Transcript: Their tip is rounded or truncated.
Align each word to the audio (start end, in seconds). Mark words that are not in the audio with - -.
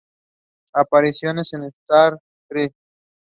Their 0.73 0.83
tip 1.03 1.13
is 1.13 1.21
rounded 1.51 1.73
or 1.91 2.19
truncated. 2.51 2.73